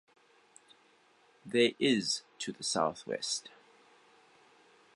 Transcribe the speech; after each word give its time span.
There 1.45 1.73
is 1.77 2.23
to 2.39 2.51
the 2.51 2.63
South-West. 2.63 3.51